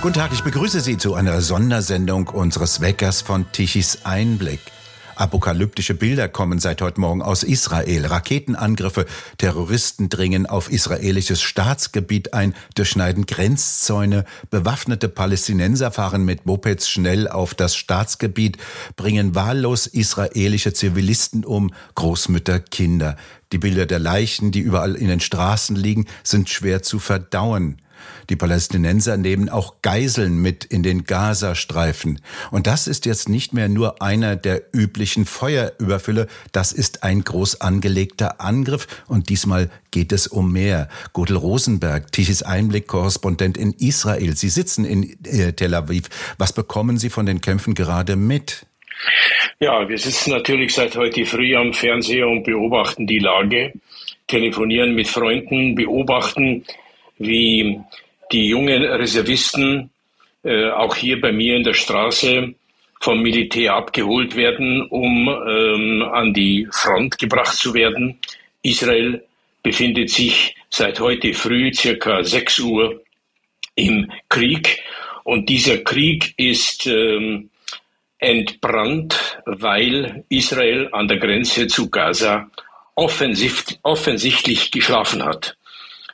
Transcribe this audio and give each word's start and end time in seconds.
Guten 0.00 0.14
Tag, 0.14 0.32
ich 0.32 0.42
begrüße 0.42 0.80
Sie 0.80 0.96
zu 0.96 1.14
einer 1.14 1.42
Sondersendung 1.42 2.28
unseres 2.28 2.80
Weckers 2.80 3.20
von 3.20 3.52
Tichys 3.52 3.98
Einblick. 4.04 4.60
Apokalyptische 5.20 5.92
Bilder 5.92 6.28
kommen 6.28 6.58
seit 6.58 6.80
heute 6.80 6.98
Morgen 6.98 7.20
aus 7.20 7.42
Israel. 7.42 8.06
Raketenangriffe, 8.06 9.04
Terroristen 9.36 10.08
dringen 10.08 10.46
auf 10.46 10.72
israelisches 10.72 11.42
Staatsgebiet 11.42 12.32
ein, 12.32 12.54
durchschneiden 12.74 13.26
Grenzzäune, 13.26 14.24
bewaffnete 14.48 15.10
Palästinenser 15.10 15.90
fahren 15.90 16.24
mit 16.24 16.46
Mopeds 16.46 16.88
schnell 16.88 17.28
auf 17.28 17.54
das 17.54 17.76
Staatsgebiet, 17.76 18.56
bringen 18.96 19.34
wahllos 19.34 19.86
israelische 19.86 20.72
Zivilisten 20.72 21.44
um, 21.44 21.74
Großmütter, 21.94 22.58
Kinder. 22.58 23.18
Die 23.52 23.58
Bilder 23.58 23.86
der 23.86 23.98
Leichen, 23.98 24.52
die 24.52 24.60
überall 24.60 24.94
in 24.94 25.08
den 25.08 25.20
Straßen 25.20 25.76
liegen, 25.76 26.06
sind 26.22 26.48
schwer 26.48 26.82
zu 26.82 26.98
verdauen. 26.98 27.78
Die 28.28 28.36
Palästinenser 28.36 29.16
nehmen 29.16 29.48
auch 29.48 29.82
Geiseln 29.82 30.40
mit 30.40 30.64
in 30.64 30.82
den 30.82 31.04
Gazastreifen. 31.04 32.20
Und 32.50 32.66
das 32.66 32.86
ist 32.86 33.06
jetzt 33.06 33.28
nicht 33.28 33.52
mehr 33.52 33.68
nur 33.68 34.02
einer 34.02 34.36
der 34.36 34.74
üblichen 34.74 35.26
Feuerüberfülle, 35.26 36.26
das 36.52 36.72
ist 36.72 37.02
ein 37.02 37.24
groß 37.24 37.60
angelegter 37.60 38.40
Angriff 38.40 38.86
und 39.06 39.28
diesmal 39.28 39.70
geht 39.90 40.12
es 40.12 40.26
um 40.26 40.52
mehr. 40.52 40.88
Gudel 41.12 41.36
Rosenberg, 41.36 42.12
Tichys 42.12 42.42
Einblick-Korrespondent 42.42 43.56
in 43.56 43.72
Israel. 43.72 44.36
Sie 44.36 44.48
sitzen 44.48 44.84
in 44.84 45.24
äh, 45.24 45.52
Tel 45.52 45.74
Aviv. 45.74 46.08
Was 46.38 46.52
bekommen 46.52 46.98
Sie 46.98 47.10
von 47.10 47.26
den 47.26 47.40
Kämpfen 47.40 47.74
gerade 47.74 48.16
mit? 48.16 48.66
Ja, 49.58 49.88
wir 49.88 49.98
sitzen 49.98 50.30
natürlich 50.30 50.74
seit 50.74 50.96
heute 50.96 51.24
früh 51.24 51.54
am 51.54 51.72
Fernseher 51.72 52.28
und 52.28 52.44
beobachten 52.44 53.06
die 53.06 53.18
Lage, 53.18 53.72
telefonieren 54.26 54.94
mit 54.94 55.08
Freunden, 55.08 55.74
beobachten, 55.74 56.64
wie 57.18 57.78
die 58.32 58.48
jungen 58.48 58.82
Reservisten 58.82 59.90
äh, 60.44 60.70
auch 60.70 60.94
hier 60.96 61.20
bei 61.20 61.32
mir 61.32 61.56
in 61.56 61.64
der 61.64 61.74
Straße 61.74 62.54
vom 63.00 63.22
Militär 63.22 63.74
abgeholt 63.74 64.36
werden, 64.36 64.82
um 64.88 65.28
ähm, 65.28 66.02
an 66.02 66.32
die 66.32 66.68
Front 66.70 67.18
gebracht 67.18 67.56
zu 67.56 67.74
werden. 67.74 68.18
Israel 68.62 69.22
befindet 69.62 70.10
sich 70.10 70.54
seit 70.68 71.00
heute 71.00 71.34
früh 71.34 71.72
circa 71.72 72.22
6 72.22 72.60
Uhr 72.60 73.02
im 73.74 74.10
Krieg 74.28 74.82
und 75.24 75.48
dieser 75.48 75.78
Krieg 75.78 76.34
ist 76.36 76.86
ähm, 76.86 77.50
entbrannt, 78.20 79.42
weil 79.46 80.24
Israel 80.28 80.88
an 80.92 81.08
der 81.08 81.18
Grenze 81.18 81.66
zu 81.66 81.90
Gaza 81.90 82.48
offensichtlich 82.94 84.70
geschlafen 84.70 85.24
hat. 85.24 85.56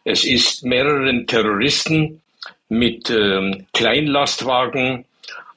Es 0.04 0.24
ist 0.24 0.64
mehreren 0.64 1.26
Terroristen 1.26 2.22
mit 2.68 3.10
ähm, 3.10 3.66
Kleinlastwagen, 3.72 5.04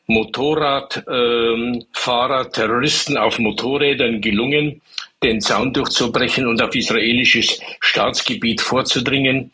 Motorradfahrer, 0.07 2.45
ähm, 2.45 2.51
Terroristen 2.51 3.15
auf 3.15 3.37
Motorrädern 3.37 4.21
gelungen, 4.21 4.81
den 5.21 5.39
Zaun 5.39 5.71
durchzubrechen 5.71 6.47
und 6.47 6.63
auf 6.63 6.73
israelisches 6.73 7.61
Staatsgebiet 7.79 8.61
vorzudringen. 8.61 9.51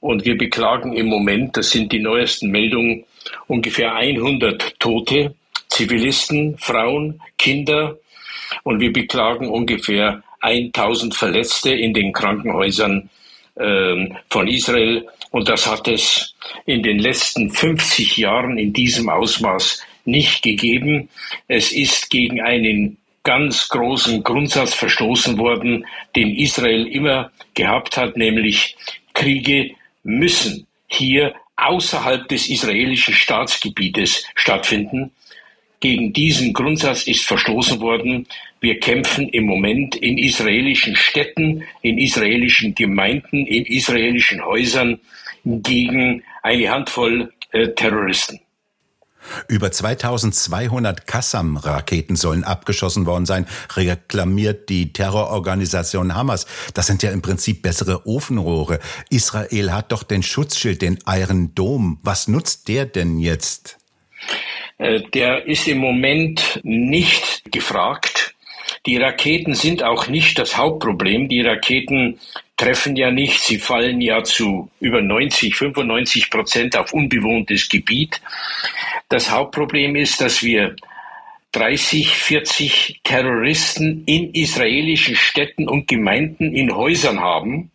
Und 0.00 0.24
wir 0.24 0.38
beklagen 0.38 0.96
im 0.96 1.08
Moment, 1.08 1.58
das 1.58 1.70
sind 1.70 1.92
die 1.92 1.98
neuesten 1.98 2.50
Meldungen, 2.50 3.04
ungefähr 3.46 3.94
100 3.94 4.80
Tote, 4.80 5.34
Zivilisten, 5.80 6.58
Frauen, 6.58 7.22
Kinder. 7.38 7.98
Und 8.64 8.80
wir 8.80 8.92
beklagen 8.92 9.48
ungefähr 9.48 10.22
1000 10.40 11.14
Verletzte 11.14 11.72
in 11.72 11.94
den 11.94 12.12
Krankenhäusern 12.12 13.08
ähm, 13.58 14.14
von 14.28 14.46
Israel. 14.46 15.08
Und 15.30 15.48
das 15.48 15.66
hat 15.66 15.88
es 15.88 16.34
in 16.66 16.82
den 16.82 16.98
letzten 16.98 17.48
50 17.48 18.18
Jahren 18.18 18.58
in 18.58 18.74
diesem 18.74 19.08
Ausmaß 19.08 19.82
nicht 20.04 20.42
gegeben. 20.42 21.08
Es 21.48 21.72
ist 21.72 22.10
gegen 22.10 22.42
einen 22.42 22.98
ganz 23.22 23.70
großen 23.70 24.22
Grundsatz 24.22 24.74
verstoßen 24.74 25.38
worden, 25.38 25.86
den 26.14 26.36
Israel 26.36 26.88
immer 26.88 27.30
gehabt 27.54 27.96
hat, 27.96 28.18
nämlich 28.18 28.76
Kriege 29.14 29.70
müssen 30.02 30.66
hier 30.88 31.34
außerhalb 31.56 32.28
des 32.28 32.50
israelischen 32.50 33.14
Staatsgebietes 33.14 34.26
stattfinden. 34.34 35.12
Gegen 35.80 36.12
diesen 36.12 36.52
Grundsatz 36.52 37.06
ist 37.06 37.24
verstoßen 37.24 37.80
worden. 37.80 38.26
Wir 38.60 38.78
kämpfen 38.80 39.30
im 39.30 39.44
Moment 39.44 39.96
in 39.96 40.18
israelischen 40.18 40.94
Städten, 40.94 41.64
in 41.80 41.96
israelischen 41.96 42.74
Gemeinden, 42.74 43.46
in 43.46 43.64
israelischen 43.64 44.44
Häusern 44.44 45.00
gegen 45.44 46.22
eine 46.42 46.70
Handvoll 46.70 47.32
äh, 47.52 47.68
Terroristen. 47.68 48.40
Über 49.48 49.70
2200 49.70 51.06
Qassam-Raketen 51.06 52.16
sollen 52.16 52.44
abgeschossen 52.44 53.06
worden 53.06 53.26
sein, 53.26 53.46
reklamiert 53.74 54.68
die 54.68 54.92
Terrororganisation 54.92 56.14
Hamas. 56.14 56.46
Das 56.74 56.86
sind 56.86 57.02
ja 57.02 57.10
im 57.10 57.22
Prinzip 57.22 57.62
bessere 57.62 58.06
Ofenrohre. 58.06 58.80
Israel 59.10 59.72
hat 59.72 59.92
doch 59.92 60.02
den 60.02 60.22
Schutzschild, 60.22 60.82
den 60.82 60.98
Iron 61.06 61.54
Dome. 61.54 61.98
Was 62.02 62.28
nutzt 62.28 62.68
der 62.68 62.86
denn 62.86 63.18
jetzt? 63.18 63.79
Äh, 64.78 65.00
der 65.14 65.46
ist 65.46 65.68
im 65.68 65.78
Moment 65.78 66.60
nicht 66.62 67.50
gefragt. 67.52 68.34
Die 68.86 68.96
Raketen 68.96 69.54
sind 69.54 69.82
auch 69.82 70.08
nicht 70.08 70.38
das 70.38 70.56
Hauptproblem. 70.56 71.28
Die 71.28 71.42
Raketen 71.42 72.18
treffen 72.56 72.96
ja 72.96 73.10
nicht. 73.10 73.40
Sie 73.40 73.58
fallen 73.58 74.00
ja 74.00 74.22
zu 74.22 74.70
über 74.80 75.02
90, 75.02 75.54
95 75.54 76.30
Prozent 76.30 76.76
auf 76.76 76.92
unbewohntes 76.92 77.68
Gebiet. 77.68 78.20
Das 79.08 79.30
Hauptproblem 79.30 79.96
ist, 79.96 80.20
dass 80.20 80.42
wir 80.42 80.76
30, 81.52 82.16
40 82.16 83.00
Terroristen 83.02 84.04
in 84.06 84.32
israelischen 84.32 85.16
Städten 85.16 85.68
und 85.68 85.88
Gemeinden 85.88 86.54
in 86.54 86.74
Häusern 86.74 87.20
haben, 87.20 87.70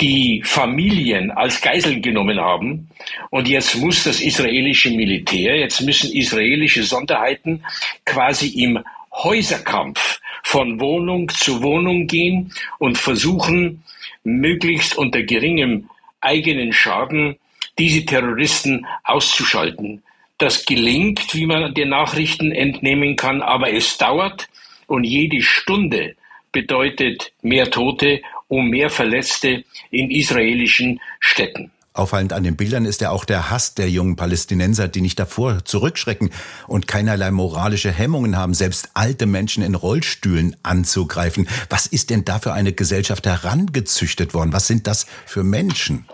die 0.00 0.42
Familien 0.44 1.30
als 1.30 1.60
Geiseln 1.60 2.02
genommen 2.02 2.40
haben. 2.40 2.88
Und 3.30 3.48
jetzt 3.48 3.76
muss 3.76 4.04
das 4.04 4.20
israelische 4.20 4.90
Militär, 4.90 5.56
jetzt 5.56 5.80
müssen 5.82 6.12
israelische 6.12 6.82
Sonderheiten 6.82 7.62
quasi 8.04 8.48
im 8.48 8.80
Häuserkampf 9.12 10.20
von 10.42 10.80
Wohnung 10.80 11.28
zu 11.28 11.62
Wohnung 11.62 12.06
gehen 12.06 12.52
und 12.78 12.98
versuchen, 12.98 13.84
möglichst 14.24 14.96
unter 14.96 15.22
geringem 15.22 15.88
eigenen 16.20 16.72
Schaden 16.72 17.36
diese 17.78 18.04
Terroristen 18.04 18.86
auszuschalten. 19.04 20.02
Das 20.38 20.64
gelingt, 20.66 21.34
wie 21.34 21.46
man 21.46 21.74
den 21.74 21.90
Nachrichten 21.90 22.50
entnehmen 22.50 23.16
kann, 23.16 23.42
aber 23.42 23.72
es 23.72 23.96
dauert 23.98 24.48
und 24.86 25.04
jede 25.04 25.40
Stunde 25.40 26.16
bedeutet 26.52 27.32
mehr 27.42 27.70
Tote 27.70 28.22
um 28.48 28.68
mehr 28.68 28.90
Verletzte 28.90 29.64
in 29.90 30.10
israelischen 30.10 31.00
Städten. 31.20 31.70
Auffallend 31.96 32.32
an 32.32 32.42
den 32.42 32.56
Bildern 32.56 32.86
ist 32.86 33.00
ja 33.02 33.10
auch 33.10 33.24
der 33.24 33.50
Hass 33.50 33.74
der 33.74 33.88
jungen 33.88 34.16
Palästinenser, 34.16 34.88
die 34.88 35.00
nicht 35.00 35.16
davor 35.16 35.64
zurückschrecken 35.64 36.30
und 36.66 36.88
keinerlei 36.88 37.30
moralische 37.30 37.92
Hemmungen 37.92 38.36
haben, 38.36 38.52
selbst 38.52 38.90
alte 38.94 39.26
Menschen 39.26 39.62
in 39.62 39.76
Rollstühlen 39.76 40.56
anzugreifen. 40.64 41.48
Was 41.70 41.86
ist 41.86 42.10
denn 42.10 42.24
da 42.24 42.40
für 42.40 42.52
eine 42.52 42.72
Gesellschaft 42.72 43.26
herangezüchtet 43.26 44.34
worden? 44.34 44.52
Was 44.52 44.66
sind 44.66 44.88
das 44.88 45.06
für 45.24 45.44
Menschen? 45.44 46.04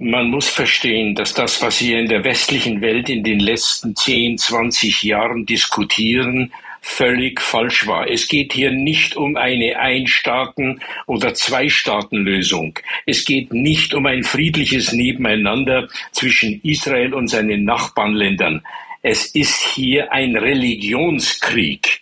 Man 0.00 0.28
muss 0.28 0.48
verstehen, 0.48 1.14
dass 1.14 1.34
das, 1.34 1.62
was 1.62 1.80
wir 1.80 2.00
in 2.00 2.08
der 2.08 2.24
westlichen 2.24 2.80
Welt 2.80 3.08
in 3.08 3.22
den 3.22 3.38
letzten 3.38 3.94
10, 3.94 4.38
20 4.38 5.04
Jahren 5.04 5.46
diskutieren, 5.46 6.52
völlig 6.80 7.40
falsch 7.40 7.86
war. 7.86 8.08
Es 8.08 8.28
geht 8.28 8.52
hier 8.52 8.70
nicht 8.70 9.16
um 9.16 9.36
eine 9.36 9.78
Ein-Staaten- 9.78 10.80
oder 11.06 11.34
Zwei-Staaten-Lösung. 11.34 12.78
Es 13.06 13.24
geht 13.24 13.52
nicht 13.52 13.94
um 13.94 14.06
ein 14.06 14.22
friedliches 14.22 14.92
Nebeneinander 14.92 15.88
zwischen 16.12 16.60
Israel 16.62 17.14
und 17.14 17.28
seinen 17.28 17.64
Nachbarländern. 17.64 18.62
Es 19.02 19.26
ist 19.26 19.60
hier 19.60 20.12
ein 20.12 20.36
Religionskrieg. 20.36 22.00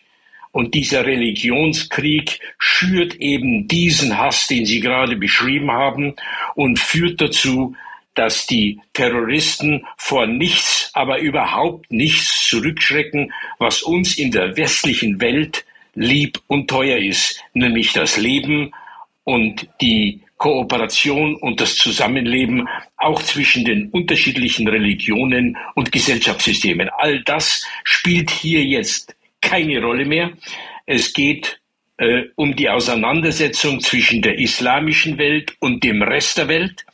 Und 0.53 0.75
dieser 0.75 1.05
Religionskrieg 1.05 2.41
schürt 2.59 3.17
eben 3.17 3.69
diesen 3.69 4.17
Hass, 4.17 4.47
den 4.47 4.65
Sie 4.65 4.81
gerade 4.81 5.17
beschrieben 5.17 5.71
haben, 5.71 6.15
und 6.55 6.79
führt 6.79 7.21
dazu, 7.21 7.77
dass 8.17 8.47
die 8.47 8.81
Terroristen 8.93 9.87
vor 9.97 10.27
nichts, 10.27 10.91
aber 10.95 11.21
überhaupt 11.21 11.91
nichts 11.93 12.49
zurückschrecken, 12.49 13.33
was 13.59 13.83
uns 13.83 14.19
in 14.19 14.33
der 14.33 14.57
westlichen 14.57 15.21
Welt 15.21 15.65
lieb 15.95 16.41
und 16.47 16.69
teuer 16.69 16.99
ist, 16.99 17.43
nämlich 17.55 17.93
das 17.93 18.17
Leben 18.17 18.73
und 19.25 19.69
die 19.81 20.21
Kooperation 20.37 21.35
und 21.37 21.61
das 21.61 21.77
Zusammenleben 21.77 22.69
auch 22.97 23.23
zwischen 23.23 23.65
den 23.65 23.89
unterschiedlichen 23.91 24.69
Religionen 24.69 25.57
und 25.75 25.93
Gesellschaftssystemen. 25.93 26.91
All 26.99 27.23
das 27.23 27.67
spielt 27.85 28.31
hier 28.31 28.63
jetzt 28.65 29.17
keine 29.41 29.81
Rolle 29.81 30.05
mehr. 30.05 30.33
Es 30.85 31.13
geht 31.13 31.59
äh, 31.97 32.25
um 32.35 32.55
die 32.55 32.69
Auseinandersetzung 32.69 33.81
zwischen 33.81 34.21
der 34.21 34.39
islamischen 34.39 35.17
Welt 35.19 35.57
und 35.61 35.83
dem 35.83 36.03
Rest 36.03 36.37
der 36.37 36.49
Welt. 36.49 36.85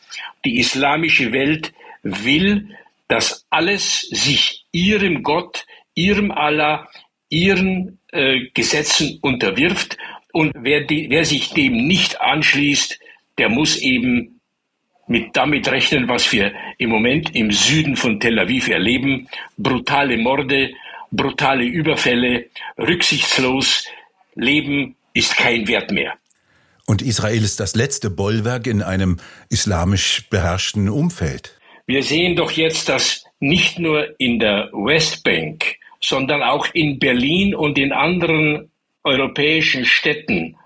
Die 0.44 0.58
islamische 0.58 1.32
Welt 1.32 1.72
will, 2.02 2.76
dass 3.08 3.46
alles 3.50 4.00
sich 4.00 4.64
ihrem 4.72 5.22
Gott, 5.22 5.66
ihrem 5.94 6.30
Allah, 6.30 6.88
ihren 7.28 7.98
äh, 8.10 8.48
Gesetzen 8.54 9.18
unterwirft. 9.22 9.96
Und 10.32 10.52
wer, 10.56 10.82
die, 10.82 11.10
wer 11.10 11.24
sich 11.24 11.50
dem 11.50 11.86
nicht 11.86 12.20
anschließt, 12.20 12.98
der 13.38 13.48
muss 13.48 13.76
eben 13.78 14.40
mit 15.06 15.36
damit 15.36 15.70
rechnen, 15.70 16.08
was 16.08 16.32
wir 16.32 16.52
im 16.78 16.90
Moment 16.90 17.34
im 17.34 17.50
Süden 17.50 17.96
von 17.96 18.18
Tel 18.18 18.38
Aviv 18.38 18.68
erleben. 18.68 19.28
Brutale 19.58 20.16
Morde, 20.16 20.72
brutale 21.10 21.64
Überfälle, 21.64 22.46
rücksichtslos. 22.78 23.86
Leben 24.34 24.96
ist 25.12 25.36
kein 25.36 25.68
Wert 25.68 25.92
mehr. 25.92 26.16
Und 26.86 27.02
Israel 27.02 27.42
ist 27.42 27.60
das 27.60 27.74
letzte 27.74 28.10
Bollwerk 28.10 28.66
in 28.66 28.82
einem 28.82 29.18
islamisch 29.48 30.28
beherrschten 30.30 30.88
Umfeld. 30.88 31.58
Wir 31.86 32.02
sehen 32.02 32.36
doch 32.36 32.50
jetzt, 32.50 32.88
dass 32.88 33.24
nicht 33.40 33.78
nur 33.78 34.18
in 34.18 34.38
der 34.38 34.70
Westbank, 34.72 35.76
sondern 36.00 36.42
auch 36.42 36.66
in 36.72 36.98
Berlin 36.98 37.54
und 37.54 37.78
in 37.78 37.92
anderen 37.92 38.70
europäischen 39.04 39.84
Städten 39.84 40.56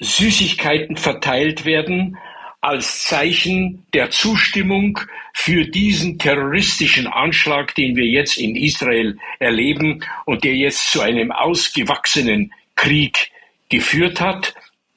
Süßigkeiten 0.00 0.96
verteilt 0.96 1.64
werden 1.64 2.16
als 2.60 3.04
Zeichen 3.04 3.86
der 3.92 4.10
Zustimmung 4.10 4.98
für 5.34 5.64
diesen 5.64 6.18
terroristischen 6.18 7.08
Anschlag, 7.08 7.74
den 7.74 7.96
wir 7.96 8.06
jetzt 8.06 8.38
in 8.38 8.54
Israel 8.54 9.18
erleben 9.40 10.04
und 10.26 10.44
der 10.44 10.54
jetzt 10.54 10.92
zu 10.92 11.00
einem 11.00 11.32
ausgewachsenen 11.32 12.52
Krieg 12.76 13.30
geführt 13.68 14.20
hat. 14.20 14.54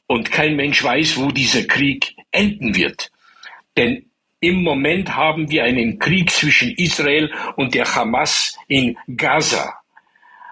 Und 0.07 0.31
kein 0.31 0.55
Mensch 0.55 0.83
weiß, 0.83 1.17
wo 1.17 1.31
dieser 1.31 1.63
Krieg 1.63 2.15
enden 2.31 2.75
wird. 2.75 3.11
Denn 3.77 4.05
im 4.39 4.61
Moment 4.63 5.15
haben 5.15 5.49
wir 5.49 5.63
einen 5.63 5.97
Krieg 5.97 6.29
zwischen 6.29 6.71
Israel 6.75 7.31
und 7.55 7.73
der 7.73 7.95
Hamas 7.95 8.57
in 8.67 8.97
Gaza. 9.17 9.73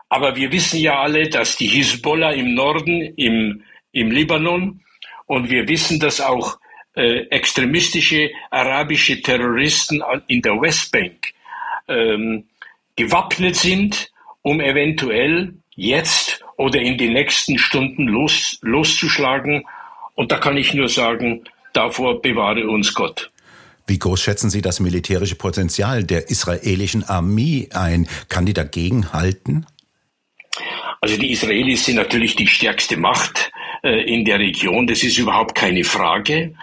Aber 0.09 0.35
wir 0.35 0.51
wissen 0.51 0.79
ja 0.79 0.99
alle, 0.99 1.29
dass 1.29 1.57
die 1.57 1.67
Hisbollah 1.67 2.31
im 2.33 2.53
Norden, 2.55 3.01
im, 3.15 3.63
im 3.91 4.11
Libanon, 4.11 4.81
und 5.25 5.49
wir 5.49 5.67
wissen, 5.67 5.99
dass 5.99 6.21
auch 6.21 6.59
äh, 6.95 7.27
extremistische 7.29 8.31
arabische 8.51 9.21
Terroristen 9.21 10.03
in 10.27 10.41
der 10.41 10.59
Westbank 10.61 11.33
ähm, 11.87 12.45
gewappnet 12.95 13.55
sind, 13.55 14.11
um 14.41 14.59
eventuell 14.59 15.55
jetzt 15.75 16.42
oder 16.63 16.79
in 16.79 16.97
den 16.97 17.11
nächsten 17.11 17.57
Stunden 17.57 18.07
los, 18.07 18.57
loszuschlagen. 18.61 19.65
Und 20.15 20.31
da 20.31 20.37
kann 20.37 20.55
ich 20.55 20.73
nur 20.73 20.87
sagen, 20.87 21.43
davor 21.73 22.21
bewahre 22.21 22.69
uns 22.69 22.93
Gott. 22.93 23.31
Wie 23.85 23.99
groß 23.99 24.21
schätzen 24.21 24.49
Sie 24.49 24.61
das 24.61 24.79
militärische 24.79 25.35
Potenzial 25.35 26.05
der 26.05 26.29
israelischen 26.29 27.03
Armee 27.03 27.67
ein? 27.73 28.07
Kann 28.29 28.45
die 28.45 28.53
dagegen 28.53 29.11
halten? 29.11 29.65
Also 31.01 31.17
die 31.17 31.31
Israelis 31.33 31.83
sind 31.83 31.95
natürlich 31.95 32.37
die 32.37 32.47
stärkste 32.47 32.95
Macht 32.95 33.51
äh, 33.83 34.01
in 34.03 34.23
der 34.23 34.39
Region, 34.39 34.87
das 34.87 35.03
ist 35.03 35.17
überhaupt 35.17 35.55
keine 35.55 35.83
Frage. 35.83 36.55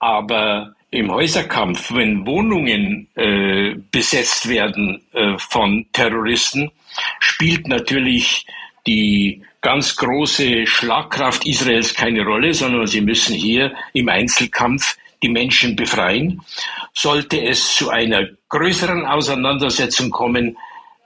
Aber 0.00 0.74
im 0.90 1.12
Häuserkampf, 1.12 1.94
wenn 1.94 2.26
Wohnungen 2.26 3.06
äh, 3.14 3.76
besetzt 3.92 4.48
werden 4.48 5.06
äh, 5.12 5.38
von 5.38 5.86
Terroristen, 5.92 6.72
spielt 7.20 7.68
natürlich 7.68 8.44
die 8.86 9.42
ganz 9.60 9.96
große 9.96 10.66
Schlagkraft 10.66 11.46
Israels 11.46 11.94
keine 11.94 12.24
Rolle, 12.24 12.54
sondern 12.54 12.86
sie 12.86 13.00
müssen 13.00 13.34
hier 13.34 13.72
im 13.92 14.08
Einzelkampf 14.08 14.96
die 15.22 15.28
Menschen 15.28 15.74
befreien. 15.74 16.40
Sollte 16.92 17.42
es 17.42 17.74
zu 17.74 17.90
einer 17.90 18.28
größeren 18.48 19.04
Auseinandersetzung 19.06 20.10
kommen, 20.10 20.56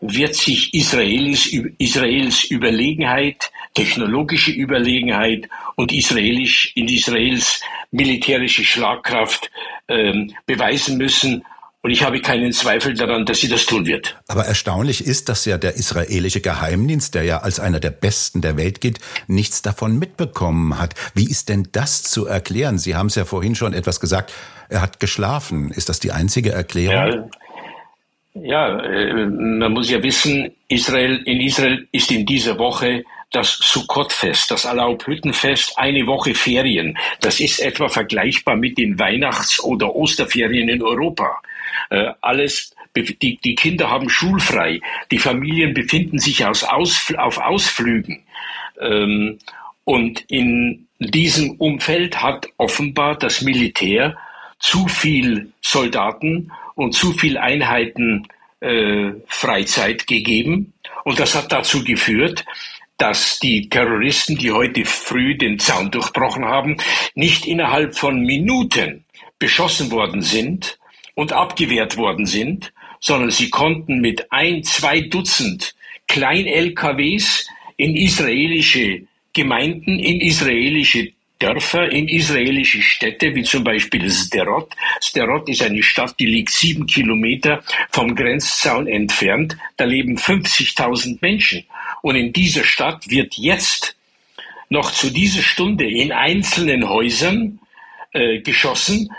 wird 0.01 0.35
sich 0.35 0.73
Israelis, 0.75 1.47
Israels 1.79 2.45
Überlegenheit, 2.45 3.51
technologische 3.75 4.51
Überlegenheit 4.51 5.49
und 5.77 5.93
Israelisch, 5.93 6.73
in 6.75 6.89
Israels 6.89 7.61
militärische 7.91 8.65
Schlagkraft 8.65 9.51
ähm, 9.89 10.35
beweisen 10.47 10.97
müssen. 10.97 11.45
Und 11.83 11.93
ich 11.93 12.03
habe 12.05 12.21
keinen 12.21 12.53
Zweifel 12.53 12.93
daran, 12.93 13.25
dass 13.25 13.41
sie 13.41 13.49
das 13.49 13.65
tun 13.65 13.87
wird. 13.87 14.21
Aber 14.29 14.45
erstaunlich 14.45 15.07
ist, 15.07 15.31
dass 15.31 15.47
ja 15.47 15.57
der 15.57 15.77
israelische 15.77 16.43
Geheimdienst, 16.43 17.15
der 17.15 17.23
ja 17.23 17.39
als 17.39 17.59
einer 17.59 17.81
der 17.81 17.91
besten 17.91 18.43
der 18.43 18.59
Welt 18.59 18.83
gilt, 18.83 18.99
nichts 19.29 19.63
davon 19.63 19.99
mitbekommen 19.99 20.79
hat. 20.79 20.95
Wie 21.15 21.25
ist 21.25 21.49
denn 21.49 21.69
das 21.73 22.03
zu 22.03 22.27
erklären? 22.27 22.77
Sie 22.77 22.97
haben 22.97 23.07
es 23.07 23.15
ja 23.15 23.25
vorhin 23.25 23.55
schon 23.55 23.73
etwas 23.73 23.99
gesagt, 23.99 24.35
er 24.69 24.83
hat 24.83 25.01
geschlafen. 25.01 25.71
Ist 25.71 25.89
das 25.89 26.01
die 26.01 26.13
einzige 26.13 26.53
Erklärung? 26.53 27.31
Ja, 28.35 28.77
ja 28.77 28.85
äh, 28.85 29.27
man 29.27 29.73
muss 29.73 29.89
ja 29.91 30.03
wissen, 30.03 30.51
Israel, 30.69 31.23
in 31.25 31.41
Israel 31.41 31.89
ist 31.93 32.11
in 32.11 32.27
dieser 32.27 32.59
Woche 32.59 33.05
das 33.31 33.59
Sukkot-Fest, 33.63 34.51
das 34.51 34.67
Alaubhüttenfest, 34.67 35.79
eine 35.79 36.07
Woche 36.07 36.35
Ferien. 36.35 36.99
Das 37.21 37.41
ist 37.41 37.61
etwa 37.61 37.89
vergleichbar 37.89 38.57
mit 38.57 38.77
den 38.79 38.99
Weihnachts- 38.99 39.63
oder 39.63 39.95
Osterferien 39.95 40.69
in 40.69 40.83
Europa. 40.83 41.41
Äh, 41.91 42.13
alles 42.21 42.75
die, 42.97 43.39
die 43.39 43.55
Kinder 43.55 43.91
haben 43.91 44.11
schulfrei, 44.11 44.81
die 45.11 45.19
Familien 45.19 45.75
befinden 45.75 46.19
sich 46.19 46.45
aus, 46.45 46.65
aus, 46.65 47.13
auf 47.17 47.39
Ausflügen. 47.39 48.25
Ähm, 48.81 49.39
und 49.85 50.25
in 50.29 50.89
diesem 50.99 51.53
Umfeld 51.53 52.21
hat 52.23 52.49
offenbar 52.57 53.17
das 53.17 53.43
Militär 53.43 54.17
zu 54.59 54.87
viel 54.89 55.53
Soldaten 55.61 56.53
und 56.75 56.93
zu 56.93 57.13
viel 57.13 57.39
Einheiten 57.39 58.27
äh, 58.61 59.13
Freizeit 59.27 60.07
gegeben. 60.07 60.75
Und 61.05 61.19
das 61.19 61.35
hat 61.35 61.51
dazu 61.51 61.83
geführt, 61.83 62.45
dass 63.01 63.39
die 63.39 63.69
Terroristen, 63.71 64.37
die 64.37 64.53
heute 64.53 64.85
früh 64.85 65.35
den 65.35 65.59
Zaun 65.59 65.91
durchbrochen 65.91 66.45
haben, 66.45 66.77
nicht 67.15 67.47
innerhalb 67.47 67.97
von 67.97 68.21
Minuten 68.21 69.05
beschossen 69.39 69.91
worden 69.91 70.21
sind 70.21 70.79
und 71.15 71.33
abgewehrt 71.33 71.97
worden 71.97 72.27
sind, 72.27 72.75
sondern 73.01 73.31
sie 73.31 73.49
konnten 73.49 74.01
mit 74.01 74.31
ein, 74.31 74.63
zwei 74.65 75.01
Dutzend 75.01 75.75
Klein-LKWs 76.09 77.49
in 77.79 77.97
israelische 77.97 79.03
Gemeinden, 79.33 79.99
in 79.99 80.21
israelische 80.21 81.13
Dörfer, 81.41 81.91
in 81.91 82.07
israelische 82.07 82.83
Städte, 82.83 83.35
wie 83.35 83.45
zum 83.45 83.65
Beispiel 83.65 84.11
Sderot. 84.11 84.75
Sderot 85.01 85.49
ist 85.49 85.63
eine 85.63 85.83
Stadt, 85.83 86.15
die 86.21 86.27
liegt 86.27 86.51
sieben 86.51 86.85
Kilometer 86.87 87.63
vom 87.91 88.15
Grenzzaun 88.15 88.87
entfernt. 88.87 89.57
Da 89.79 89.85
leben 89.85 90.19
50.000 90.19 91.17
Menschen. 91.23 91.65
Und 92.03 92.17
in 92.17 92.33
dieser 92.33 92.65
Stadt 92.65 93.09
wird 93.09 93.35
jetzt 93.35 93.97
noch 94.69 94.93
zu 94.93 95.11
dieser 95.11 95.43
Stunde 95.43 95.89
in 95.89 96.13
einzelnen 96.13 96.89
Häusern 96.89 97.59
äh, 98.13 98.41
geschossen, 98.41 99.11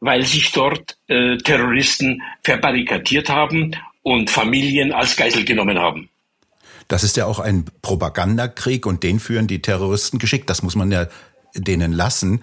weil 0.00 0.24
sich 0.24 0.52
dort 0.52 0.96
äh, 1.08 1.36
Terroristen 1.38 2.22
verbarrikadiert 2.42 3.28
haben 3.28 3.76
und 4.02 4.30
Familien 4.30 4.92
als 4.92 5.16
Geisel 5.16 5.44
genommen 5.44 5.78
haben. 5.78 6.08
Das 6.88 7.02
ist 7.04 7.16
ja 7.16 7.26
auch 7.26 7.38
ein 7.38 7.64
Propagandakrieg 7.82 8.84
und 8.86 9.02
den 9.02 9.18
führen 9.18 9.46
die 9.46 9.62
Terroristen 9.62 10.18
geschickt. 10.18 10.50
Das 10.50 10.62
muss 10.62 10.76
man 10.76 10.90
ja 10.92 11.06
denen 11.54 11.92
lassen. 11.92 12.42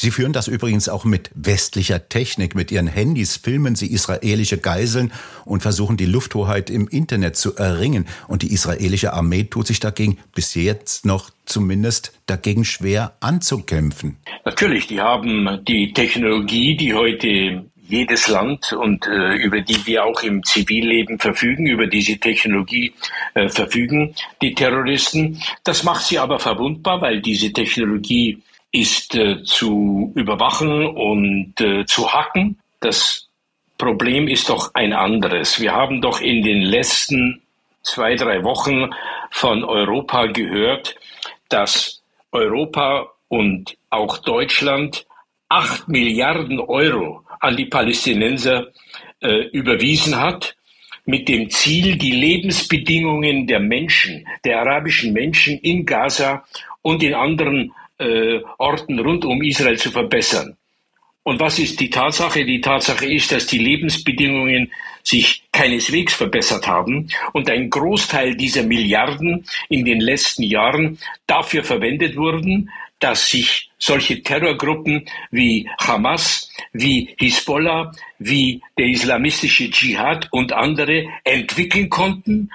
Sie 0.00 0.10
führen 0.10 0.32
das 0.32 0.48
übrigens 0.48 0.88
auch 0.88 1.04
mit 1.04 1.30
westlicher 1.34 2.08
Technik. 2.08 2.54
Mit 2.54 2.72
ihren 2.72 2.86
Handys 2.86 3.36
filmen 3.36 3.74
sie 3.74 3.92
israelische 3.92 4.56
Geiseln 4.56 5.12
und 5.44 5.60
versuchen 5.60 5.98
die 5.98 6.06
Lufthoheit 6.06 6.70
im 6.70 6.88
Internet 6.88 7.36
zu 7.36 7.54
erringen. 7.54 8.06
Und 8.26 8.40
die 8.40 8.50
israelische 8.50 9.12
Armee 9.12 9.44
tut 9.44 9.66
sich 9.66 9.78
dagegen 9.78 10.16
bis 10.34 10.54
jetzt 10.54 11.04
noch 11.04 11.28
zumindest 11.44 12.14
dagegen 12.24 12.64
schwer 12.64 13.12
anzukämpfen. 13.20 14.16
Natürlich, 14.46 14.86
die 14.86 15.02
haben 15.02 15.62
die 15.68 15.92
Technologie, 15.92 16.78
die 16.78 16.94
heute 16.94 17.66
jedes 17.86 18.26
Land 18.28 18.72
und 18.72 19.06
äh, 19.06 19.34
über 19.34 19.60
die 19.60 19.86
wir 19.86 20.06
auch 20.06 20.22
im 20.22 20.42
Zivilleben 20.44 21.18
verfügen, 21.18 21.66
über 21.66 21.86
diese 21.86 22.16
Technologie 22.16 22.94
äh, 23.34 23.50
verfügen, 23.50 24.14
die 24.40 24.54
Terroristen. 24.54 25.42
Das 25.62 25.84
macht 25.84 26.06
sie 26.06 26.18
aber 26.18 26.38
verwundbar, 26.38 27.02
weil 27.02 27.20
diese 27.20 27.52
Technologie 27.52 28.38
ist 28.72 29.14
äh, 29.14 29.42
zu 29.42 30.12
überwachen 30.14 30.86
und 30.86 31.60
äh, 31.60 31.84
zu 31.86 32.12
hacken. 32.12 32.58
Das 32.80 33.28
Problem 33.78 34.28
ist 34.28 34.48
doch 34.48 34.74
ein 34.74 34.92
anderes. 34.92 35.60
Wir 35.60 35.72
haben 35.72 36.00
doch 36.00 36.20
in 36.20 36.42
den 36.42 36.62
letzten 36.62 37.42
zwei, 37.82 38.14
drei 38.14 38.44
Wochen 38.44 38.90
von 39.30 39.64
Europa 39.64 40.26
gehört, 40.26 40.94
dass 41.48 42.02
Europa 42.32 43.10
und 43.28 43.76
auch 43.90 44.18
Deutschland 44.18 45.06
acht 45.48 45.88
Milliarden 45.88 46.60
Euro 46.60 47.24
an 47.40 47.56
die 47.56 47.66
Palästinenser 47.66 48.68
äh, 49.20 49.48
überwiesen 49.48 50.20
hat, 50.20 50.56
mit 51.06 51.28
dem 51.28 51.50
Ziel, 51.50 51.96
die 51.96 52.12
Lebensbedingungen 52.12 53.46
der 53.46 53.60
Menschen, 53.60 54.26
der 54.44 54.60
arabischen 54.60 55.12
Menschen 55.12 55.58
in 55.58 55.84
Gaza 55.84 56.44
und 56.82 57.02
in 57.02 57.14
anderen 57.14 57.72
äh, 58.00 58.40
Orten 58.58 58.98
rund 58.98 59.24
um 59.24 59.42
Israel 59.42 59.78
zu 59.78 59.90
verbessern. 59.90 60.56
Und 61.22 61.38
was 61.38 61.58
ist 61.58 61.78
die 61.80 61.90
Tatsache? 61.90 62.44
Die 62.44 62.60
Tatsache 62.60 63.06
ist, 63.06 63.30
dass 63.30 63.46
die 63.46 63.58
Lebensbedingungen 63.58 64.72
sich 65.02 65.42
keineswegs 65.52 66.14
verbessert 66.14 66.66
haben 66.66 67.08
und 67.32 67.50
ein 67.50 67.68
Großteil 67.68 68.36
dieser 68.36 68.62
Milliarden 68.62 69.44
in 69.68 69.84
den 69.84 70.00
letzten 70.00 70.42
Jahren 70.42 70.98
dafür 71.26 71.62
verwendet 71.62 72.16
wurden, 72.16 72.70
dass 73.00 73.30
sich 73.30 73.70
solche 73.78 74.22
Terrorgruppen 74.22 75.06
wie 75.30 75.68
Hamas, 75.78 76.50
wie 76.72 77.14
Hisbollah, 77.18 77.92
wie 78.18 78.62
der 78.78 78.86
islamistische 78.86 79.70
Dschihad 79.70 80.28
und 80.30 80.52
andere 80.52 81.06
entwickeln 81.24 81.88
konnten, 81.88 82.50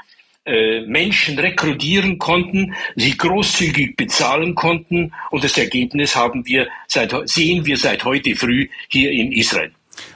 äh, 0.46 0.82
Menschen 0.82 1.40
rekrutieren 1.40 2.18
konnten, 2.18 2.74
sie 2.96 3.18
großzügig 3.18 3.96
bezahlen 3.96 4.56
konnten 4.56 5.12
und 5.32 5.44
das 5.44 5.58
Ergebnis 5.58 6.16
haben 6.16 6.46
wir 6.46 6.68
seit, 6.88 7.14
sehen 7.28 7.66
wir 7.66 7.78
seit 7.78 8.04
heute 8.04 8.36
früh 8.36 8.68
hier 8.90 9.12
in 9.12 9.32
Israel. 9.32 9.72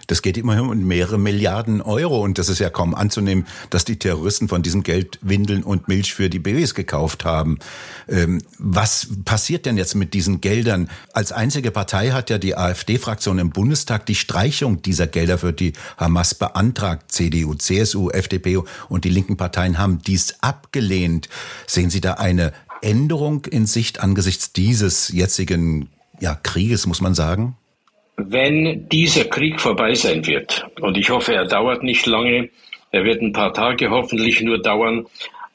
Das 0.08 0.22
geht 0.22 0.38
immerhin 0.38 0.66
um 0.66 0.88
mehrere 0.88 1.18
Milliarden 1.18 1.82
Euro 1.82 2.22
und 2.22 2.38
das 2.38 2.50
ist 2.50 2.60
ja 2.60 2.70
kaum 2.70 2.96
anzunehmen, 2.96 3.46
dass 3.70 3.86
die 3.86 4.00
Terroristen 4.00 4.48
von 4.48 4.64
diesem 4.64 4.84
Geld 4.84 5.20
Windeln 5.22 5.64
und 5.64 5.88
Milch 5.88 6.14
für 6.14 6.30
die 6.30 6.40
Babys 6.40 6.74
gekauft 6.74 7.26
haben. 7.26 7.60
Ähm, 8.08 8.42
was 8.58 9.08
passiert 9.26 9.66
denn 9.66 9.78
jetzt 9.78 9.96
mit 9.96 10.14
diesen 10.14 10.42
Geldern? 10.42 10.90
Als 11.14 11.32
einzige 11.32 11.72
Partei 11.72 12.12
hat 12.12 12.30
ja 12.30 12.38
die 12.38 12.56
AfD-Fraktion 12.56 13.40
im 13.40 13.52
Bundestag 13.52 14.06
die 14.06 14.16
Streichung 14.16 14.82
dieser 14.82 15.08
Gelder 15.08 15.38
für 15.38 15.54
die 15.54 15.74
Hamas 15.98 16.36
beantragt. 16.36 17.12
CDU, 17.12 17.56
CSU, 17.56 18.10
FDP 18.10 18.60
und 18.90 19.06
die 19.06 19.10
linken 19.10 19.38
Parteien 19.38 19.78
haben 19.78 20.00
dies 20.02 20.36
abgelehnt. 20.42 21.30
Sehen 21.68 21.90
Sie 21.90 22.02
da 22.02 22.14
eine 22.14 22.54
Änderung 22.82 23.46
in 23.46 23.66
Sicht 23.66 24.00
angesichts 24.00 24.54
dieses 24.54 25.10
jetzigen 25.10 25.90
ja, 26.20 26.36
Krieges, 26.36 26.86
muss 26.86 27.02
man 27.02 27.16
sagen? 27.16 27.56
Wenn 28.28 28.90
dieser 28.90 29.26
Krieg 29.26 29.62
vorbei 29.62 29.94
sein 29.94 30.26
wird, 30.28 30.66
und 30.82 30.98
ich 30.98 31.10
hoffe, 31.10 31.34
er 31.34 31.46
dauert 31.46 31.84
nicht 31.84 32.06
lange, 32.06 32.50
er 32.92 33.06
wird 33.06 33.22
ein 33.22 33.32
paar 33.32 33.54
Tage 33.54 33.90
hoffentlich 33.90 34.42
nur 34.42 34.62
dauern, 34.62 35.06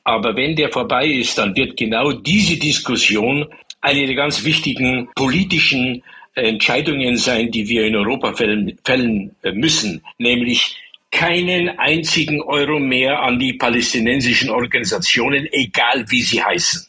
aber 0.05 0.35
wenn 0.35 0.57
der 0.57 0.71
vorbei 0.71 1.07
ist, 1.07 1.37
dann 1.37 1.55
wird 1.57 1.77
genau 1.77 2.13
diese 2.13 2.59
Diskussion 2.59 3.47
eine 3.83 4.07
der 4.07 4.15
ganz 4.15 4.45
wichtigen 4.45 5.09
politischen 5.15 6.03
Entscheidungen 6.35 7.17
sein, 7.19 7.51
die 7.51 7.69
wir 7.69 7.85
in 7.85 7.97
Europa 7.97 8.33
fällen, 8.33 8.79
fällen 8.83 9.37
müssen, 9.53 10.03
nämlich 10.17 10.75
keinen 11.11 11.79
einzigen 11.79 12.41
Euro 12.43 12.79
mehr 12.79 13.21
an 13.21 13.39
die 13.39 13.53
palästinensischen 13.53 14.49
Organisationen, 14.49 15.47
egal 15.53 16.05
wie 16.09 16.23
sie 16.23 16.43
heißen. 16.43 16.87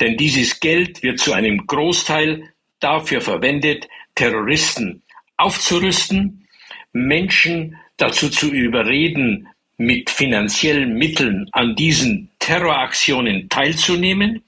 Denn 0.00 0.16
dieses 0.16 0.60
Geld 0.60 1.02
wird 1.02 1.18
zu 1.18 1.32
einem 1.32 1.66
Großteil 1.66 2.44
dafür 2.80 3.20
verwendet, 3.20 3.88
Terroristen 4.18 5.00
aufzurüsten, 5.36 6.48
Menschen 6.92 7.76
dazu 7.98 8.28
zu 8.28 8.50
überreden, 8.50 9.46
mit 9.76 10.10
finanziellen 10.10 10.94
Mitteln 10.94 11.48
an 11.52 11.76
diesen 11.76 12.28
Terroraktionen 12.40 13.48
teilzunehmen 13.48 14.42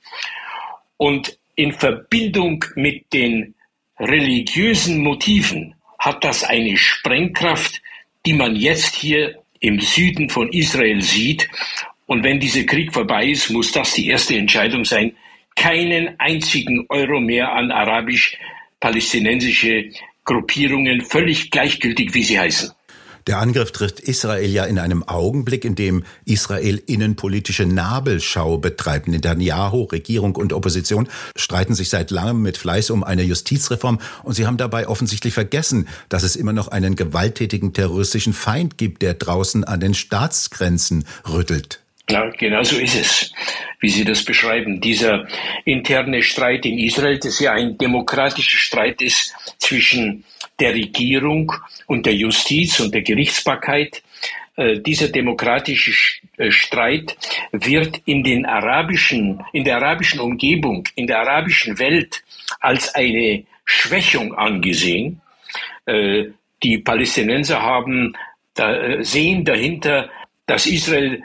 und 0.96 1.38
in 1.54 1.70
Verbindung 1.70 2.64
mit 2.74 3.12
den 3.12 3.54
religiösen 4.00 4.98
Motiven 4.98 5.76
hat 6.00 6.24
das 6.24 6.42
eine 6.42 6.76
Sprengkraft, 6.76 7.80
die 8.26 8.32
man 8.32 8.56
jetzt 8.56 8.96
hier 8.96 9.40
im 9.60 9.78
Süden 9.78 10.30
von 10.30 10.52
Israel 10.52 11.00
sieht. 11.00 11.48
Und 12.06 12.24
wenn 12.24 12.40
dieser 12.40 12.64
Krieg 12.64 12.92
vorbei 12.92 13.26
ist, 13.26 13.50
muss 13.50 13.70
das 13.70 13.94
die 13.94 14.08
erste 14.08 14.34
Entscheidung 14.34 14.84
sein, 14.84 15.12
keinen 15.54 16.18
einzigen 16.18 16.86
Euro 16.88 17.20
mehr 17.20 17.52
an 17.52 17.70
arabisch 17.70 18.36
palästinensische 18.80 19.90
Gruppierungen, 20.24 21.02
völlig 21.02 21.50
gleichgültig, 21.50 22.14
wie 22.14 22.24
sie 22.24 22.38
heißen. 22.38 22.72
Der 23.26 23.38
Angriff 23.38 23.70
trifft 23.70 24.00
Israel 24.00 24.48
ja 24.48 24.64
in 24.64 24.78
einem 24.78 25.06
Augenblick, 25.06 25.64
in 25.64 25.74
dem 25.74 26.04
Israel 26.24 26.82
innenpolitische 26.86 27.66
Nabelschau 27.66 28.56
betreibt. 28.56 29.08
Netanyahu, 29.08 29.84
Regierung 29.84 30.36
und 30.36 30.52
Opposition 30.52 31.08
streiten 31.36 31.74
sich 31.74 31.90
seit 31.90 32.10
langem 32.10 32.42
mit 32.42 32.56
Fleiß 32.56 32.90
um 32.90 33.04
eine 33.04 33.22
Justizreform 33.22 34.00
und 34.24 34.34
sie 34.34 34.46
haben 34.46 34.56
dabei 34.56 34.88
offensichtlich 34.88 35.34
vergessen, 35.34 35.86
dass 36.08 36.22
es 36.22 36.34
immer 36.34 36.52
noch 36.52 36.68
einen 36.68 36.96
gewalttätigen 36.96 37.72
terroristischen 37.72 38.32
Feind 38.32 38.78
gibt, 38.78 39.02
der 39.02 39.14
draußen 39.14 39.64
an 39.64 39.80
den 39.80 39.94
Staatsgrenzen 39.94 41.04
rüttelt. 41.30 41.80
Ja, 42.08 42.30
genau 42.30 42.64
so 42.64 42.76
ist 42.76 42.96
es, 42.96 43.32
wie 43.80 43.88
Sie 43.88 44.04
das 44.04 44.24
beschreiben. 44.24 44.80
Dieser 44.80 45.26
interne 45.64 46.22
Streit 46.22 46.66
in 46.66 46.78
Israel, 46.78 47.18
das 47.18 47.40
ja 47.40 47.52
ein 47.52 47.76
demokratischer 47.78 48.58
Streit 48.58 49.02
ist 49.02 49.34
zwischen 49.58 50.24
der 50.58 50.74
Regierung 50.74 51.52
und 51.86 52.06
der 52.06 52.14
Justiz 52.14 52.78
und 52.80 52.94
der 52.94 53.02
Gerichtsbarkeit. 53.02 54.02
Äh, 54.56 54.80
dieser 54.80 55.08
demokratische 55.08 56.20
äh, 56.36 56.50
Streit 56.50 57.16
wird 57.52 58.02
in 58.04 58.22
den 58.22 58.44
arabischen, 58.44 59.42
in 59.52 59.64
der 59.64 59.76
arabischen 59.76 60.20
Umgebung, 60.20 60.86
in 60.96 61.06
der 61.06 61.20
arabischen 61.20 61.78
Welt 61.78 62.22
als 62.60 62.94
eine 62.94 63.44
Schwächung 63.64 64.34
angesehen. 64.34 65.22
Äh, 65.86 66.26
die 66.62 66.78
Palästinenser 66.78 67.62
haben, 67.62 68.14
sehen 69.00 69.44
dahinter, 69.46 70.10
dass 70.44 70.66
Israel 70.66 71.22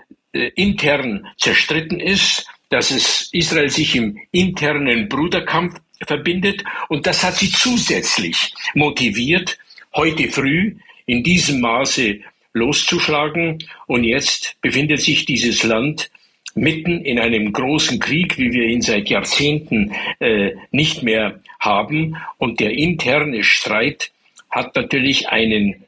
intern 0.56 1.28
zerstritten 1.38 2.00
ist, 2.00 2.46
dass 2.70 2.92
es 2.92 3.30
Israel 3.32 3.70
sich 3.70 3.96
im 3.96 4.20
internen 4.32 5.08
Bruderkampf 5.08 5.80
verbindet 6.06 6.64
und 6.90 7.08
das 7.08 7.24
hat 7.24 7.36
sie 7.36 7.52
zusätzlich 7.52 8.54
motiviert, 8.74 9.58
heute 9.94 10.28
früh 10.30 10.76
in 11.06 11.24
diesem 11.24 11.62
Maße 11.62 12.20
loszuschlagen 12.54 13.64
und 13.88 14.04
jetzt 14.04 14.56
befindet 14.62 15.02
sich 15.02 15.26
dieses 15.26 15.64
Land 15.64 16.10
mitten 16.56 17.04
in 17.04 17.20
einem 17.20 17.52
großen 17.52 18.00
Krieg, 18.00 18.38
wie 18.38 18.52
wir 18.52 18.64
ihn 18.66 18.82
seit 18.82 19.10
Jahrzehnten 19.10 19.94
äh, 20.20 20.54
nicht 20.72 21.04
mehr 21.04 21.42
haben. 21.60 22.16
Und 22.38 22.62
der 22.62 22.72
interne 22.72 23.44
Streit 23.44 24.12
hat 24.50 24.76
natürlich 24.76 25.28
einen 25.28 25.84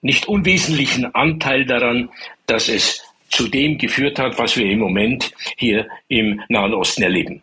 nicht 0.00 0.26
unwesentlichen 0.26 1.14
Anteil 1.14 1.66
daran, 1.66 2.08
dass 2.46 2.68
es 2.68 3.02
zu 3.28 3.48
dem 3.48 3.78
geführt 3.78 4.18
hat, 4.18 4.38
was 4.38 4.56
wir 4.56 4.66
im 4.66 4.78
Moment 4.78 5.32
hier 5.56 5.88
im 6.08 6.40
Nahen 6.48 6.74
Osten 6.74 7.02
erleben. 7.02 7.42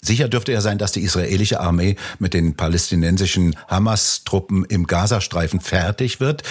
Sicher 0.00 0.28
dürfte 0.28 0.52
er 0.52 0.60
sein, 0.60 0.76
dass 0.76 0.92
die 0.92 1.00
israelische 1.00 1.60
Armee 1.60 1.96
mit 2.18 2.34
den 2.34 2.56
palästinensischen 2.56 3.56
Hamas-Truppen 3.68 4.66
im 4.66 4.86
Gazastreifen 4.86 5.60
fertig 5.60 6.20
wird. 6.20 6.42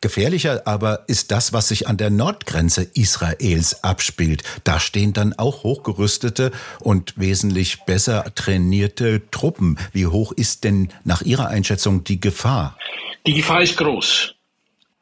Gefährlicher 0.00 0.66
aber 0.66 1.04
ist 1.06 1.30
das, 1.30 1.52
was 1.54 1.68
sich 1.68 1.86
an 1.86 1.96
der 1.96 2.10
Nordgrenze 2.10 2.82
Israels 2.94 3.84
abspielt. 3.84 4.42
Da 4.64 4.78
stehen 4.78 5.14
dann 5.14 5.32
auch 5.32 5.62
hochgerüstete 5.62 6.50
und 6.80 7.16
wesentlich 7.16 7.84
besser 7.84 8.24
trainierte 8.34 9.22
Truppen. 9.30 9.78
Wie 9.92 10.06
hoch 10.06 10.32
ist 10.32 10.64
denn 10.64 10.88
nach 11.04 11.22
Ihrer 11.22 11.48
Einschätzung 11.48 12.04
die 12.04 12.20
Gefahr? 12.20 12.76
Die 13.26 13.32
Gefahr 13.34 13.62
ist 13.62 13.78
groß. 13.78 14.34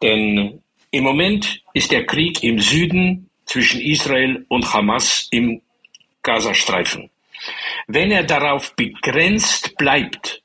Denn 0.03 0.61
im 0.93 1.03
Moment 1.03 1.62
ist 1.75 1.93
der 1.93 2.07
Krieg 2.07 2.43
im 2.43 2.61
Süden 2.61 3.29
zwischen 3.45 3.81
Israel 3.81 4.45
und 4.49 4.73
Hamas 4.73 5.29
im 5.31 5.61
Gazastreifen. 6.23 7.11
Wenn 7.87 8.11
er 8.11 8.25
darauf 8.25 8.75
begrenzt 8.77 9.77
bleibt, 9.77 10.43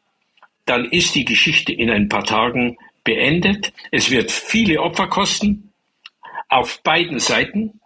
dann 0.65 0.85
ist 0.85 1.15
die 1.15 1.25
Geschichte 1.25 1.71
in 1.71 1.89
ein 1.89 2.09
paar 2.09 2.23
Tagen 2.23 2.77
beendet. 3.03 3.73
Es 3.91 4.11
wird 4.11 4.31
viele 4.31 4.81
Opfer 4.81 5.07
kosten 5.07 5.71
auf 6.49 6.81
beiden 6.83 7.19
Seiten. 7.19 7.79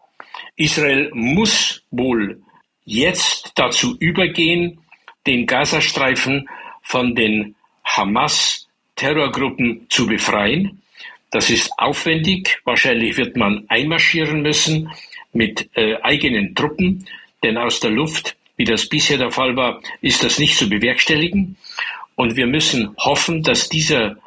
Israel 0.55 1.11
muss 1.13 1.83
wohl 1.91 2.41
jetzt 2.85 3.51
dazu 3.55 3.95
übergehen, 3.99 4.79
den 5.27 5.45
Gazastreifen 5.45 6.49
von 6.81 7.13
den 7.15 7.55
Hamas-Terrorgruppen 7.85 9.85
zu 9.89 10.07
befreien. 10.07 10.80
Das 11.31 11.49
ist 11.49 11.71
aufwendig. 11.77 12.59
Wahrscheinlich 12.65 13.17
wird 13.17 13.37
man 13.37 13.65
einmarschieren 13.69 14.41
müssen 14.41 14.91
mit 15.33 15.69
äh, 15.75 15.95
eigenen 16.01 16.53
Truppen, 16.55 17.05
denn 17.41 17.57
aus 17.57 17.79
der 17.79 17.91
Luft, 17.91 18.35
wie 18.57 18.65
das 18.65 18.87
bisher 18.87 19.17
der 19.17 19.31
Fall 19.31 19.55
war, 19.55 19.81
ist 20.01 20.23
das 20.23 20.37
nicht 20.37 20.57
zu 20.57 20.69
bewerkstelligen. 20.69 21.55
Und 22.15 22.35
wir 22.35 22.47
müssen 22.47 22.93
hoffen, 22.97 23.41
dass 23.43 23.69
dieser 23.69 24.17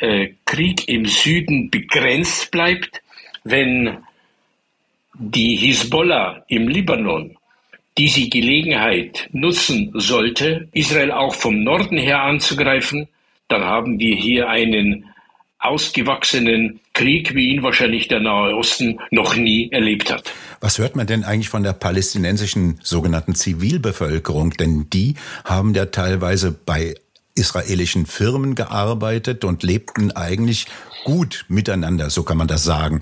äh, 0.00 0.30
Krieg 0.44 0.88
im 0.88 1.06
Süden 1.06 1.70
begrenzt 1.70 2.50
bleibt, 2.50 3.02
wenn 3.44 3.98
die 5.14 5.56
Hisbollah 5.56 6.44
im 6.48 6.68
Libanon 6.68 7.36
diese 7.96 8.28
Gelegenheit 8.28 9.28
nutzen 9.32 9.90
sollte, 9.94 10.68
Israel 10.72 11.10
auch 11.10 11.34
vom 11.34 11.64
Norden 11.64 11.98
her 11.98 12.22
anzugreifen, 12.22 13.08
dann 13.48 13.64
haben 13.64 13.98
wir 13.98 14.14
hier 14.14 14.48
einen 14.48 15.06
ausgewachsenen 15.58 16.80
Krieg, 16.92 17.34
wie 17.34 17.50
ihn 17.50 17.62
wahrscheinlich 17.62 18.08
der 18.08 18.20
Nahe 18.20 18.54
Osten 18.56 19.00
noch 19.10 19.36
nie 19.36 19.70
erlebt 19.70 20.12
hat. 20.12 20.32
Was 20.60 20.78
hört 20.78 20.96
man 20.96 21.06
denn 21.06 21.24
eigentlich 21.24 21.48
von 21.48 21.62
der 21.62 21.72
palästinensischen 21.72 22.80
sogenannten 22.82 23.34
Zivilbevölkerung? 23.34 24.52
Denn 24.52 24.88
die 24.90 25.14
haben 25.44 25.74
ja 25.74 25.86
teilweise 25.86 26.52
bei 26.52 26.94
israelischen 27.34 28.06
Firmen 28.06 28.54
gearbeitet 28.54 29.44
und 29.44 29.62
lebten 29.62 30.10
eigentlich 30.12 30.66
gut 31.04 31.44
miteinander, 31.48 32.10
so 32.10 32.22
kann 32.24 32.36
man 32.36 32.48
das 32.48 32.64
sagen. 32.64 33.00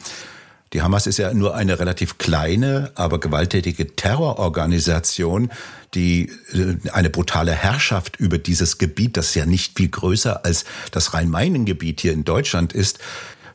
Die 0.73 0.83
Hamas 0.83 1.07
ist 1.07 1.19
ja 1.19 1.33
nur 1.33 1.55
eine 1.55 1.79
relativ 1.79 2.19
kleine, 2.19 2.91
aber 2.97 3.21
gewalttätige 3.21 3.95
Terrororganisation, 3.95 5.51
die 5.95 6.31
äh, 6.53 6.91
eine 6.93 7.11
brutale 7.11 7.53
Herrschaft 7.53 8.17
über 8.17 8.39
dieses 8.39 8.79
Gebiet, 8.79 9.17
das 9.17 9.35
ja 9.35 9.47
nicht 9.47 9.77
viel 9.77 9.89
größer 9.89 10.45
als 10.45 10.65
das 10.91 11.15
Rhein-Main-Gebiet 11.15 12.01
hier 12.01 12.13
in 12.13 12.25
Deutschland 12.25 12.73
ist. 12.73 12.99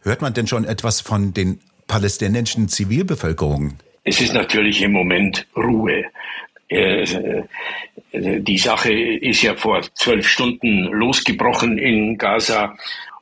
Hört 0.04 0.22
man 0.22 0.34
denn 0.34 0.48
schon 0.48 0.64
etwas 0.66 1.02
von 1.02 1.34
den 1.34 1.60
palästinensischen 1.88 2.70
Zivilbevölkerungen? 2.70 3.78
Es 4.04 4.22
ist 4.22 4.34
natürlich 4.34 4.82
im 4.82 4.94
Moment 4.94 5.46
Ruhe. 5.56 6.06
Äh, 6.70 7.04
äh, 7.04 7.44
die 8.14 8.58
Sache 8.58 8.94
ist 8.94 9.42
ja 9.42 9.56
vor 9.56 9.82
zwölf 9.94 10.28
Stunden 10.28 10.86
losgebrochen 10.86 11.78
in 11.78 12.18
Gaza. 12.18 12.78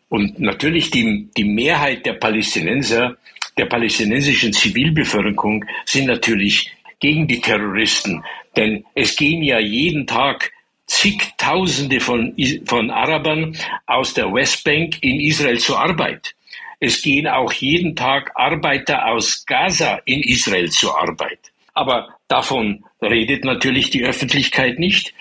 Und 0.08 0.40
natürlich 0.40 0.92
die, 0.92 1.30
die 1.36 1.44
Mehrheit 1.44 2.06
der 2.06 2.14
Palästinenser 2.14 3.18
der 3.60 3.66
palästinensischen 3.66 4.54
Zivilbevölkerung 4.54 5.66
sind 5.84 6.06
natürlich 6.06 6.72
gegen 7.02 7.28
die 7.28 7.42
Terroristen. 7.42 8.24
Denn 8.56 8.86
es 8.96 9.18
gehen 9.18 9.44
ja 9.44 9.60
jeden 9.60 10.08
Tag 10.08 10.54
zigtausende 10.88 12.00
von, 12.00 12.34
von 12.66 12.90
Arabern 12.90 13.58
aus 13.86 14.14
der 14.14 14.32
Westbank 14.34 14.98
in 15.02 15.20
Israel 15.20 15.60
zur 15.60 15.78
Arbeit. 15.78 16.36
Es 16.80 17.02
gehen 17.02 17.28
auch 17.28 17.52
jeden 17.52 17.98
Tag 17.98 18.32
Arbeiter 18.36 19.06
aus 19.08 19.46
Gaza 19.46 20.00
in 20.06 20.22
Israel 20.24 20.70
zur 20.72 20.98
Arbeit. 20.98 21.40
Aber 21.74 22.16
davon 22.30 22.86
redet 23.02 23.44
natürlich 23.44 23.90
die 23.90 24.06
Öffentlichkeit 24.06 24.80
nicht. 24.80 25.14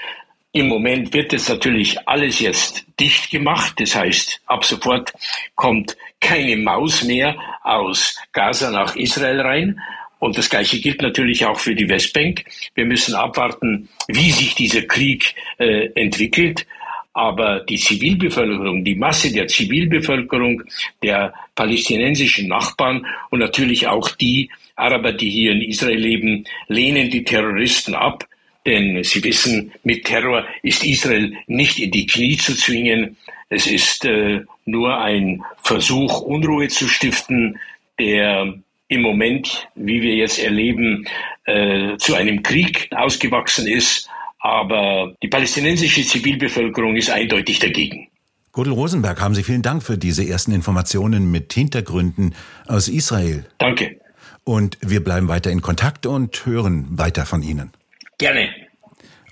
Im 0.53 0.69
Moment 0.69 1.13
wird 1.13 1.35
es 1.35 1.49
natürlich 1.49 2.09
alles 2.09 2.41
jetzt 2.41 2.87
dicht 2.99 3.31
gemacht. 3.31 3.75
Das 3.77 3.95
heißt, 3.95 4.41
ab 4.47 4.65
sofort 4.65 5.13
kommt 5.55 5.97
keine 6.21 6.57
Maus 6.57 7.05
mehr 7.05 7.37
aus 7.63 8.17
Gaza 8.33 8.71
nach 8.71 8.97
Israel 8.97 9.41
rein. 9.43 9.81
Und 10.19 10.37
das 10.39 10.49
Gleiche 10.49 10.81
gilt 10.81 11.03
natürlich 11.03 11.45
auch 11.45 11.61
für 11.61 11.75
die 11.75 11.89
Westbank. 11.89 12.45
Wir 12.75 12.87
müssen 12.87 13.15
abwarten, 13.15 13.89
wie 14.09 14.31
sich 14.31 14.55
dieser 14.55 14.83
Krieg 14.83 15.35
äh, 15.59 15.91
entwickelt. 15.95 16.67
Aber 17.13 17.61
die 17.61 17.79
Zivilbevölkerung, 17.79 18.85
die 18.85 18.95
Masse 18.95 19.33
der 19.33 19.49
Zivilbevölkerung, 19.49 20.63
der 21.03 21.35
palästinensischen 21.55 22.49
Nachbarn 22.49 23.07
und 23.31 23.41
natürlich 23.41 23.87
auch 23.87 24.11
die 24.11 24.51
Araber, 24.77 25.13
die 25.13 25.29
hier 25.29 25.53
in 25.53 25.63
Israel 25.63 25.99
leben, 25.99 26.45
lehnen 26.69 27.11
die 27.11 27.25
Terroristen 27.25 27.95
ab. 27.95 28.28
Denn 28.69 29.03
sie 29.03 29.25
wissen, 29.25 29.73
mit 29.83 30.05
Terror 30.05 30.45
ist 30.63 30.85
Israel 30.85 31.33
nicht 31.47 31.79
in 31.79 31.91
die 31.91 32.07
Knie 32.07 32.37
zu 32.37 32.55
zwingen. 32.55 33.17
Es 33.49 33.67
ist 33.67 34.05
äh, 34.05 34.43
nur 34.67 34.99
ein 34.99 35.43
Versuch, 35.63 36.21
Unruhe 36.21 36.69
zu 36.69 36.87
stiften, 36.87 37.59
der 37.99 38.53
im 38.89 39.01
Moment, 39.01 39.67
wie 39.75 40.03
wir 40.03 40.15
jetzt 40.17 40.39
erleben, 40.39 41.07
äh, 41.47 41.97
zu 41.97 42.15
einem 42.15 42.43
Krieg 42.43 42.91
ausgewachsen 42.95 43.67
ist. 43.67 44.07
Aber 44.41 45.15
die 45.23 45.29
palästinensische 45.29 46.05
Zivilbevölkerung 46.05 46.95
ist 46.95 47.09
eindeutig 47.09 47.61
dagegen. 47.61 48.09
Gudel 48.53 48.75
Rosenberg, 48.75 49.19
haben 49.23 49.35
Sie 49.35 49.45
vielen 49.45 49.63
Dank 49.63 49.83
für 49.83 49.97
diese 49.97 50.29
ersten 50.29 50.53
Informationen 50.53 51.31
mit 51.31 51.55
Hintergründen 51.55 52.35
aus 52.67 52.89
Israel. 52.89 53.47
Danke. 53.57 53.99
Und 54.45 54.77
wir 54.83 55.03
bleiben 55.03 55.29
weiter 55.29 55.51
in 55.51 55.63
Kontakt 55.63 56.05
und 56.05 56.45
hören 56.45 56.87
weiter 56.91 57.25
von 57.25 57.43
Ihnen. 57.43 57.73
Gerne. 58.19 58.51